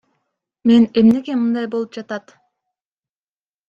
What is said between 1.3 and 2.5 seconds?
мындай болуп жатат?